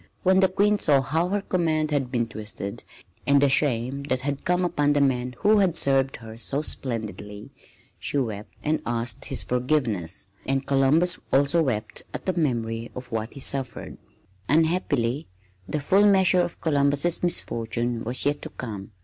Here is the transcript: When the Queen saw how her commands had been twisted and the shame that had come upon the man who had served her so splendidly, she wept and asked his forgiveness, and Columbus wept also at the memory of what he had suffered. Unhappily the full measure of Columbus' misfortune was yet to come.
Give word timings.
When 0.23 0.39
the 0.39 0.49
Queen 0.49 0.79
saw 0.79 0.99
how 1.01 1.27
her 1.29 1.41
commands 1.43 1.91
had 1.93 2.11
been 2.11 2.25
twisted 2.27 2.83
and 3.27 3.39
the 3.39 3.49
shame 3.49 4.01
that 4.05 4.21
had 4.21 4.45
come 4.45 4.65
upon 4.65 4.93
the 4.93 4.99
man 4.99 5.35
who 5.41 5.59
had 5.59 5.77
served 5.77 6.15
her 6.15 6.37
so 6.37 6.63
splendidly, 6.63 7.51
she 7.99 8.17
wept 8.17 8.51
and 8.63 8.81
asked 8.83 9.25
his 9.25 9.43
forgiveness, 9.43 10.25
and 10.47 10.65
Columbus 10.65 11.19
wept 11.23 11.27
also 11.31 11.69
at 11.69 12.01
the 12.25 12.33
memory 12.33 12.89
of 12.95 13.11
what 13.11 13.33
he 13.33 13.39
had 13.41 13.45
suffered. 13.45 13.99
Unhappily 14.49 15.27
the 15.69 15.79
full 15.79 16.07
measure 16.07 16.41
of 16.41 16.59
Columbus' 16.61 17.21
misfortune 17.21 18.03
was 18.03 18.25
yet 18.25 18.41
to 18.41 18.49
come. 18.49 18.93